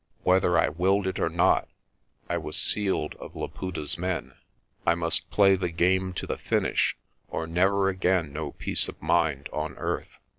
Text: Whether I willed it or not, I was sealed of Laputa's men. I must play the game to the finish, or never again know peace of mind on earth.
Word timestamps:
Whether 0.23 0.57
I 0.57 0.69
willed 0.69 1.05
it 1.05 1.19
or 1.19 1.29
not, 1.29 1.67
I 2.27 2.35
was 2.35 2.57
sealed 2.57 3.13
of 3.19 3.35
Laputa's 3.35 3.99
men. 3.99 4.33
I 4.83 4.95
must 4.95 5.29
play 5.29 5.55
the 5.55 5.69
game 5.69 6.11
to 6.13 6.25
the 6.25 6.39
finish, 6.39 6.97
or 7.29 7.45
never 7.45 7.87
again 7.87 8.33
know 8.33 8.53
peace 8.53 8.87
of 8.89 8.99
mind 8.99 9.47
on 9.53 9.75
earth. 9.77 10.17